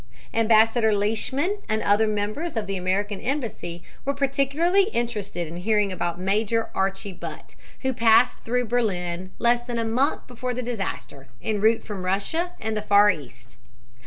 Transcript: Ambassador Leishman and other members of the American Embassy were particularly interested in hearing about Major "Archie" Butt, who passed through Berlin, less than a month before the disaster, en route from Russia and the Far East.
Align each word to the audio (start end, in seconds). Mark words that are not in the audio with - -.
Ambassador 0.33 0.91
Leishman 0.95 1.59
and 1.69 1.83
other 1.83 2.07
members 2.07 2.57
of 2.57 2.65
the 2.65 2.75
American 2.75 3.19
Embassy 3.21 3.83
were 4.03 4.15
particularly 4.15 4.85
interested 4.85 5.47
in 5.47 5.57
hearing 5.57 5.91
about 5.91 6.19
Major 6.19 6.71
"Archie" 6.73 7.13
Butt, 7.13 7.53
who 7.81 7.93
passed 7.93 8.39
through 8.43 8.65
Berlin, 8.65 9.29
less 9.37 9.61
than 9.63 9.77
a 9.77 9.85
month 9.85 10.25
before 10.25 10.55
the 10.55 10.63
disaster, 10.63 11.27
en 11.39 11.61
route 11.61 11.83
from 11.83 12.03
Russia 12.03 12.53
and 12.59 12.75
the 12.75 12.81
Far 12.81 13.11
East. 13.11 13.57